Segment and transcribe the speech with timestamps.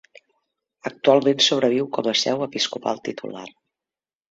[0.89, 3.47] Actualment sobreviu com a seu episcopal titular.